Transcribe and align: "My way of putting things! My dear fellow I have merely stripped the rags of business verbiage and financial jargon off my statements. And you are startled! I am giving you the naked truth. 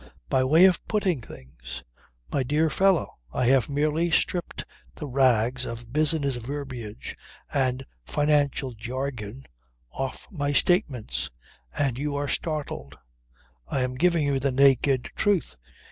"My 0.31 0.43
way 0.43 0.65
of 0.65 0.83
putting 0.87 1.21
things! 1.21 1.83
My 2.31 2.41
dear 2.41 2.71
fellow 2.71 3.19
I 3.31 3.45
have 3.45 3.69
merely 3.69 4.09
stripped 4.09 4.65
the 4.95 5.05
rags 5.05 5.63
of 5.63 5.93
business 5.93 6.37
verbiage 6.37 7.15
and 7.53 7.85
financial 8.03 8.71
jargon 8.73 9.45
off 9.91 10.27
my 10.31 10.53
statements. 10.53 11.29
And 11.77 11.99
you 11.99 12.15
are 12.15 12.27
startled! 12.27 12.97
I 13.67 13.81
am 13.83 13.93
giving 13.93 14.25
you 14.25 14.39
the 14.39 14.51
naked 14.51 15.03
truth. 15.15 15.55